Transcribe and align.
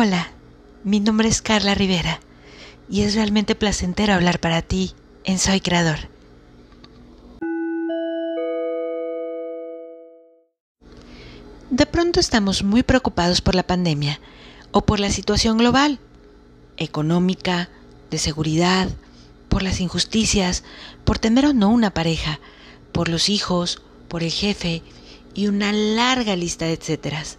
Hola, 0.00 0.28
mi 0.84 1.00
nombre 1.00 1.26
es 1.28 1.42
Carla 1.42 1.74
Rivera 1.74 2.20
y 2.88 3.00
es 3.00 3.16
realmente 3.16 3.56
placentero 3.56 4.14
hablar 4.14 4.38
para 4.38 4.62
ti 4.62 4.92
en 5.24 5.40
Soy 5.40 5.60
Creador. 5.60 5.98
De 11.70 11.84
pronto 11.86 12.20
estamos 12.20 12.62
muy 12.62 12.84
preocupados 12.84 13.40
por 13.40 13.56
la 13.56 13.64
pandemia 13.64 14.20
o 14.70 14.82
por 14.82 15.00
la 15.00 15.10
situación 15.10 15.58
global, 15.58 15.98
económica, 16.76 17.68
de 18.12 18.18
seguridad, 18.18 18.88
por 19.48 19.64
las 19.64 19.80
injusticias, 19.80 20.62
por 21.02 21.18
tener 21.18 21.44
o 21.44 21.54
no 21.54 21.70
una 21.70 21.90
pareja, 21.90 22.38
por 22.92 23.08
los 23.08 23.28
hijos, 23.28 23.82
por 24.06 24.22
el 24.22 24.30
jefe 24.30 24.80
y 25.34 25.48
una 25.48 25.72
larga 25.72 26.36
lista 26.36 26.66
de 26.66 26.74
etcéteras. 26.74 27.38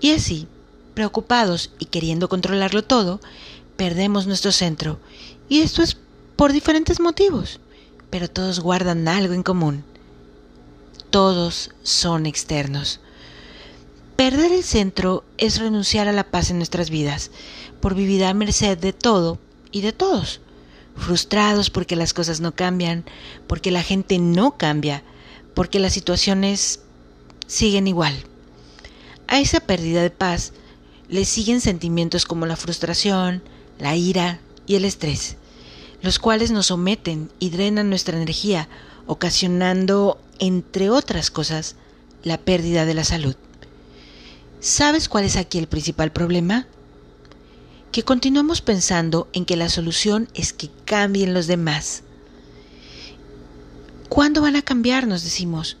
Y 0.00 0.12
así, 0.12 0.46
preocupados 0.96 1.70
y 1.78 1.84
queriendo 1.84 2.30
controlarlo 2.30 2.82
todo, 2.82 3.20
perdemos 3.76 4.26
nuestro 4.26 4.50
centro. 4.50 4.98
Y 5.46 5.60
esto 5.60 5.82
es 5.82 5.98
por 6.36 6.54
diferentes 6.54 7.00
motivos, 7.00 7.60
pero 8.08 8.30
todos 8.30 8.60
guardan 8.60 9.06
algo 9.06 9.34
en 9.34 9.42
común. 9.42 9.84
Todos 11.10 11.70
son 11.82 12.24
externos. 12.24 13.00
Perder 14.16 14.52
el 14.52 14.64
centro 14.64 15.22
es 15.36 15.58
renunciar 15.58 16.08
a 16.08 16.12
la 16.12 16.24
paz 16.24 16.50
en 16.50 16.56
nuestras 16.56 16.88
vidas, 16.88 17.30
por 17.82 17.94
vivir 17.94 18.24
a 18.24 18.32
merced 18.32 18.78
de 18.78 18.94
todo 18.94 19.38
y 19.70 19.82
de 19.82 19.92
todos, 19.92 20.40
frustrados 20.96 21.68
porque 21.68 21.94
las 21.96 22.14
cosas 22.14 22.40
no 22.40 22.54
cambian, 22.54 23.04
porque 23.46 23.70
la 23.70 23.82
gente 23.82 24.18
no 24.18 24.56
cambia, 24.56 25.02
porque 25.54 25.78
las 25.78 25.92
situaciones 25.92 26.80
siguen 27.46 27.86
igual. 27.86 28.14
A 29.28 29.40
esa 29.40 29.60
pérdida 29.60 30.00
de 30.00 30.10
paz 30.10 30.54
le 31.08 31.24
siguen 31.24 31.60
sentimientos 31.60 32.24
como 32.24 32.46
la 32.46 32.56
frustración, 32.56 33.42
la 33.78 33.96
ira 33.96 34.40
y 34.66 34.74
el 34.74 34.84
estrés, 34.84 35.36
los 36.02 36.18
cuales 36.18 36.50
nos 36.50 36.66
someten 36.66 37.30
y 37.38 37.50
drenan 37.50 37.88
nuestra 37.88 38.16
energía, 38.16 38.68
ocasionando, 39.06 40.20
entre 40.38 40.90
otras 40.90 41.30
cosas, 41.30 41.76
la 42.22 42.38
pérdida 42.38 42.84
de 42.84 42.94
la 42.94 43.04
salud. 43.04 43.36
¿Sabes 44.60 45.08
cuál 45.08 45.24
es 45.24 45.36
aquí 45.36 45.58
el 45.58 45.68
principal 45.68 46.10
problema? 46.10 46.66
Que 47.92 48.02
continuamos 48.02 48.62
pensando 48.62 49.28
en 49.32 49.44
que 49.44 49.56
la 49.56 49.68
solución 49.68 50.28
es 50.34 50.52
que 50.52 50.70
cambien 50.84 51.34
los 51.34 51.46
demás. 51.46 52.02
¿Cuándo 54.08 54.42
van 54.42 54.56
a 54.56 54.62
cambiar? 54.62 55.06
Nos 55.06 55.22
decimos. 55.22 55.76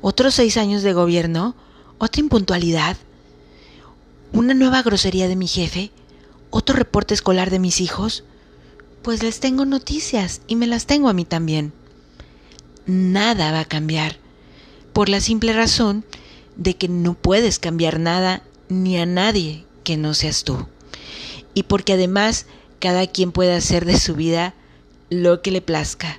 ¿Otros 0.00 0.34
seis 0.34 0.56
años 0.56 0.82
de 0.82 0.92
gobierno? 0.92 1.54
¿Otra 1.98 2.20
impuntualidad? 2.20 2.96
¿Una 4.34 4.52
nueva 4.52 4.82
grosería 4.82 5.28
de 5.28 5.36
mi 5.36 5.46
jefe? 5.46 5.92
¿Otro 6.50 6.74
reporte 6.74 7.14
escolar 7.14 7.50
de 7.50 7.60
mis 7.60 7.80
hijos? 7.80 8.24
Pues 9.02 9.22
les 9.22 9.38
tengo 9.38 9.64
noticias 9.64 10.40
y 10.48 10.56
me 10.56 10.66
las 10.66 10.86
tengo 10.86 11.08
a 11.08 11.12
mí 11.12 11.24
también. 11.24 11.72
Nada 12.84 13.52
va 13.52 13.60
a 13.60 13.64
cambiar, 13.64 14.16
por 14.92 15.08
la 15.08 15.20
simple 15.20 15.52
razón 15.52 16.04
de 16.56 16.74
que 16.74 16.88
no 16.88 17.14
puedes 17.14 17.60
cambiar 17.60 18.00
nada 18.00 18.42
ni 18.68 18.98
a 18.98 19.06
nadie 19.06 19.64
que 19.84 19.96
no 19.96 20.14
seas 20.14 20.42
tú. 20.42 20.66
Y 21.54 21.62
porque 21.62 21.92
además 21.92 22.46
cada 22.80 23.06
quien 23.06 23.30
puede 23.30 23.54
hacer 23.54 23.84
de 23.84 24.00
su 24.00 24.16
vida 24.16 24.52
lo 25.10 25.42
que 25.42 25.52
le 25.52 25.60
plazca. 25.60 26.18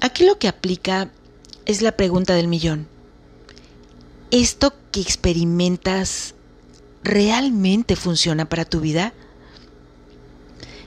Aquí 0.00 0.24
lo 0.24 0.40
que 0.40 0.48
aplica 0.48 1.12
es 1.66 1.82
la 1.82 1.92
pregunta 1.92 2.34
del 2.34 2.48
millón. 2.48 2.88
¿Esto 4.32 4.74
que 4.90 5.00
experimentas 5.00 6.33
realmente 7.04 7.94
funciona 7.94 8.48
para 8.48 8.64
tu 8.64 8.80
vida? 8.80 9.12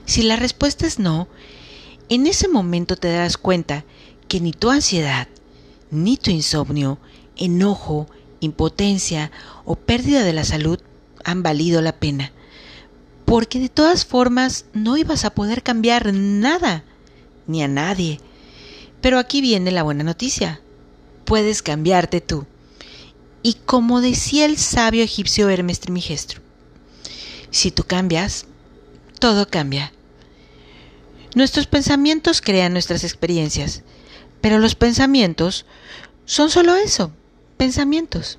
Si 0.04 0.22
la 0.22 0.36
respuesta 0.36 0.86
es 0.86 0.98
no, 0.98 1.28
en 2.08 2.26
ese 2.26 2.48
momento 2.48 2.96
te 2.96 3.08
darás 3.08 3.38
cuenta 3.38 3.84
que 4.26 4.40
ni 4.40 4.52
tu 4.52 4.70
ansiedad, 4.70 5.28
ni 5.90 6.16
tu 6.16 6.30
insomnio, 6.30 6.98
enojo, 7.36 8.08
impotencia 8.40 9.30
o 9.64 9.76
pérdida 9.76 10.24
de 10.24 10.32
la 10.32 10.44
salud 10.44 10.80
han 11.24 11.42
valido 11.42 11.80
la 11.80 11.92
pena. 11.92 12.32
Porque 13.24 13.60
de 13.60 13.68
todas 13.68 14.04
formas 14.04 14.64
no 14.72 14.96
ibas 14.96 15.24
a 15.24 15.30
poder 15.30 15.62
cambiar 15.62 16.12
nada, 16.14 16.84
ni 17.46 17.62
a 17.62 17.68
nadie, 17.68 18.20
pero 19.00 19.18
aquí 19.18 19.40
viene 19.40 19.70
la 19.70 19.82
buena 19.82 20.04
noticia. 20.04 20.60
Puedes 21.24 21.62
cambiarte 21.62 22.20
tú. 22.20 22.46
Y 23.42 23.54
como 23.54 24.00
decía 24.00 24.44
el 24.44 24.58
sabio 24.58 25.02
egipcio 25.02 25.48
Hermes 25.48 25.80
Trimigestro, 25.80 26.40
si 27.50 27.70
tú 27.70 27.84
cambias, 27.84 28.46
todo 29.18 29.48
cambia. 29.48 29.92
Nuestros 31.34 31.66
pensamientos 31.66 32.40
crean 32.40 32.72
nuestras 32.72 33.04
experiencias, 33.04 33.82
pero 34.40 34.58
los 34.58 34.74
pensamientos 34.74 35.66
son 36.24 36.50
solo 36.50 36.74
eso, 36.76 37.12
pensamientos, 37.56 38.38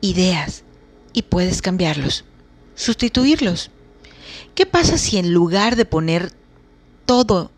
ideas, 0.00 0.64
y 1.12 1.22
puedes 1.22 1.62
cambiarlos, 1.62 2.24
sustituirlos. 2.74 3.70
¿Qué 4.54 4.66
pasa 4.66 4.98
si 4.98 5.16
en 5.16 5.32
lugar 5.32 5.76
de 5.76 5.86
poner 5.86 6.32
todo 7.06 7.50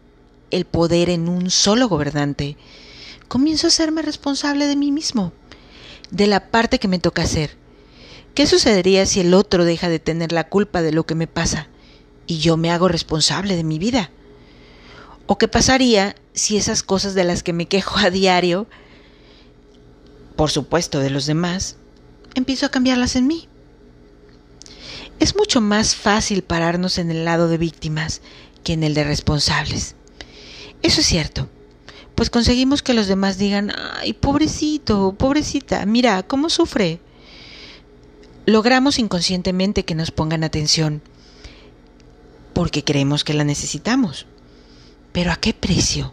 el 0.51 0.65
poder 0.65 1.11
en 1.11 1.29
un 1.29 1.51
solo 1.51 1.89
gobernante, 1.89 2.57
comienzo 3.29 3.67
a 3.67 3.71
serme 3.71 4.03
responsable 4.03 4.67
de 4.67 4.77
mí 4.77 4.93
mismo, 4.93 5.33
de 6.11 6.27
la 6.27 6.51
parte 6.51 6.79
que 6.79 6.89
me 6.89 6.99
toca 6.99 7.23
hacer. 7.23 7.57
¿Qué 8.35 8.47
sucedería 8.47 9.07
si 9.07 9.21
el 9.21 9.35
otro 9.35 9.65
deja 9.65 9.89
de 9.89 9.99
tener 9.99 10.33
la 10.33 10.49
culpa 10.49 10.83
de 10.83 10.93
lo 10.93 11.05
que 11.05 11.15
me 11.15 11.27
pasa 11.27 11.69
y 12.27 12.39
yo 12.39 12.57
me 12.57 12.71
hago 12.71 12.89
responsable 12.89 13.57
de 13.57 13.65
mi 13.65 13.79
vida? 13.79 14.11
¿O 15.27 15.39
qué 15.39 15.49
pasaría 15.49 16.15
si 16.35 16.57
esas 16.57 16.83
cosas 16.83 17.15
de 17.15 17.25
las 17.25 17.43
que 17.43 17.53
me 17.53 17.67
quejo 17.67 17.99
a 17.99 18.11
diario, 18.11 18.67
por 20.37 20.51
supuesto 20.51 21.01
de 21.01 21.11
los 21.11 21.27
demás, 21.27 21.77
empiezo 22.35 22.67
a 22.67 22.71
cambiarlas 22.71 23.17
en 23.17 23.27
mí? 23.27 23.49
Es 25.19 25.35
mucho 25.35 25.61
más 25.61 25.97
fácil 25.97 26.43
pararnos 26.43 26.99
en 26.99 27.11
el 27.11 27.25
lado 27.25 27.49
de 27.49 27.59
víctimas 27.59 28.23
que 28.63 28.73
en 28.73 28.85
el 28.85 28.95
de 28.95 29.05
responsables. 29.05 29.97
Eso 30.83 31.01
es 31.01 31.07
cierto, 31.07 31.49
pues 32.19 32.31
conseguimos 32.31 32.83
que 32.83 32.95
los 32.95 33.07
demás 33.07 33.39
digan, 33.39 33.73
ay, 34.01 34.13
pobrecito, 34.13 35.15
pobrecita, 35.17 35.87
mira, 35.87 36.25
cómo 36.25 36.51
sufre. 36.51 36.99
Logramos 38.45 38.99
inconscientemente 38.99 39.85
que 39.85 39.95
nos 39.95 40.11
pongan 40.11 40.43
atención, 40.43 41.01
porque 42.55 42.83
creemos 42.83 43.23
que 43.23 43.35
la 43.35 43.45
necesitamos. 43.45 44.27
Pero 45.13 45.31
¿a 45.31 45.37
qué 45.37 45.55
precio? 45.55 46.13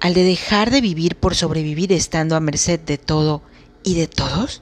¿Al 0.00 0.12
de 0.12 0.24
dejar 0.24 0.72
de 0.72 0.80
vivir 0.80 1.14
por 1.14 1.36
sobrevivir 1.36 1.92
estando 1.92 2.34
a 2.34 2.40
merced 2.40 2.80
de 2.80 2.98
todo 2.98 3.42
y 3.84 3.94
de 3.94 4.08
todos? 4.08 4.60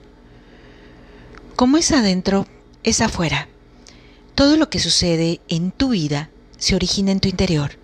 Como 1.56 1.78
es 1.78 1.90
adentro, 1.90 2.46
es 2.82 3.00
afuera. 3.00 3.48
Todo 4.34 4.58
lo 4.58 4.68
que 4.68 4.78
sucede 4.78 5.40
en 5.48 5.70
tu 5.70 5.88
vida 5.88 6.28
se 6.58 6.74
origina 6.74 7.12
en 7.12 7.20
tu 7.20 7.28
interior, 7.28 7.78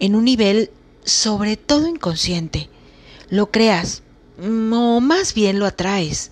en 0.00 0.14
un 0.14 0.24
nivel 0.24 0.70
sobre 1.08 1.56
todo 1.56 1.88
inconsciente. 1.88 2.68
Lo 3.30 3.50
creas, 3.50 4.02
o 4.40 5.00
más 5.00 5.34
bien 5.34 5.58
lo 5.58 5.66
atraes. 5.66 6.30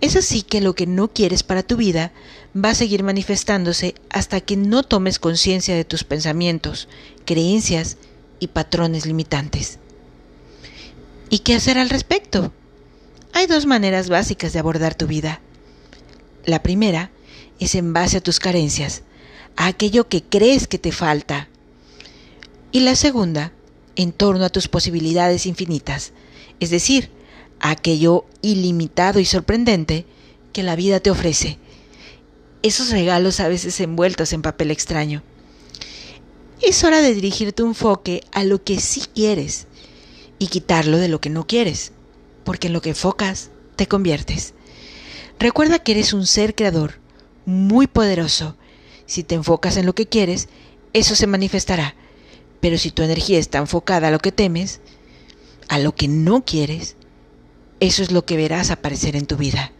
Es 0.00 0.16
así 0.16 0.42
que 0.42 0.60
lo 0.60 0.74
que 0.74 0.86
no 0.86 1.08
quieres 1.08 1.42
para 1.42 1.62
tu 1.62 1.76
vida 1.76 2.12
va 2.56 2.70
a 2.70 2.74
seguir 2.74 3.02
manifestándose 3.02 3.94
hasta 4.10 4.40
que 4.40 4.56
no 4.56 4.82
tomes 4.82 5.18
conciencia 5.18 5.74
de 5.74 5.84
tus 5.84 6.04
pensamientos, 6.04 6.88
creencias 7.24 7.96
y 8.40 8.48
patrones 8.48 9.06
limitantes. 9.06 9.78
¿Y 11.28 11.40
qué 11.40 11.54
hacer 11.54 11.78
al 11.78 11.90
respecto? 11.90 12.52
Hay 13.32 13.46
dos 13.46 13.66
maneras 13.66 14.08
básicas 14.08 14.52
de 14.52 14.58
abordar 14.58 14.94
tu 14.94 15.06
vida. 15.06 15.40
La 16.44 16.62
primera 16.62 17.10
es 17.58 17.74
en 17.74 17.92
base 17.92 18.18
a 18.18 18.20
tus 18.22 18.38
carencias, 18.38 19.02
a 19.56 19.66
aquello 19.66 20.08
que 20.08 20.22
crees 20.22 20.66
que 20.66 20.78
te 20.78 20.92
falta. 20.92 21.48
Y 22.72 22.80
la 22.80 22.94
segunda, 22.94 23.52
en 23.96 24.12
torno 24.12 24.44
a 24.44 24.50
tus 24.50 24.68
posibilidades 24.68 25.46
infinitas, 25.46 26.12
es 26.60 26.70
decir, 26.70 27.10
a 27.60 27.70
aquello 27.70 28.24
ilimitado 28.42 29.18
y 29.18 29.24
sorprendente 29.24 30.04
que 30.52 30.62
la 30.62 30.76
vida 30.76 31.00
te 31.00 31.10
ofrece. 31.10 31.58
Esos 32.62 32.90
regalos 32.90 33.40
a 33.40 33.48
veces 33.48 33.80
envueltos 33.80 34.32
en 34.32 34.42
papel 34.42 34.70
extraño. 34.70 35.22
Es 36.62 36.84
hora 36.84 37.00
de 37.00 37.14
dirigir 37.14 37.52
tu 37.52 37.66
enfoque 37.66 38.22
a 38.32 38.44
lo 38.44 38.62
que 38.62 38.80
sí 38.80 39.02
quieres 39.14 39.66
y 40.38 40.48
quitarlo 40.48 40.98
de 40.98 41.08
lo 41.08 41.20
que 41.20 41.30
no 41.30 41.46
quieres, 41.46 41.92
porque 42.44 42.68
en 42.68 42.72
lo 42.72 42.82
que 42.82 42.90
enfocas 42.90 43.50
te 43.76 43.86
conviertes. 43.86 44.54
Recuerda 45.38 45.78
que 45.78 45.92
eres 45.92 46.12
un 46.12 46.26
ser 46.26 46.54
creador 46.54 46.94
muy 47.44 47.86
poderoso 47.86 48.56
si 49.06 49.22
te 49.22 49.36
enfocas 49.36 49.76
en 49.76 49.86
lo 49.86 49.94
que 49.94 50.06
quieres, 50.06 50.48
eso 50.92 51.14
se 51.14 51.28
manifestará. 51.28 51.94
Pero 52.60 52.78
si 52.78 52.90
tu 52.90 53.02
energía 53.02 53.38
está 53.38 53.58
enfocada 53.58 54.08
a 54.08 54.10
lo 54.10 54.18
que 54.18 54.32
temes, 54.32 54.80
a 55.68 55.78
lo 55.78 55.94
que 55.94 56.08
no 56.08 56.44
quieres, 56.44 56.96
eso 57.80 58.02
es 58.02 58.10
lo 58.10 58.24
que 58.24 58.36
verás 58.36 58.70
aparecer 58.70 59.16
en 59.16 59.26
tu 59.26 59.36
vida. 59.36 59.72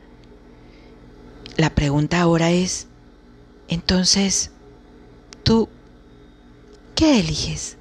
La 1.56 1.74
pregunta 1.74 2.20
ahora 2.20 2.50
es, 2.50 2.86
entonces, 3.68 4.50
¿tú 5.42 5.68
qué 6.94 7.20
eliges? 7.20 7.75